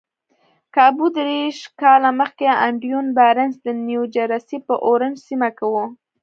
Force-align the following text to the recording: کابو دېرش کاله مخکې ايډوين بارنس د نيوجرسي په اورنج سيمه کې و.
کابو 0.75 1.05
دېرش 1.17 1.59
کاله 1.81 2.09
مخکې 2.19 2.45
ايډوين 2.63 3.07
بارنس 3.17 3.55
د 3.63 3.67
نيوجرسي 3.87 4.57
په 4.67 4.73
اورنج 4.87 5.15
سيمه 5.27 5.49
کې 5.57 5.65
و. 5.71 5.75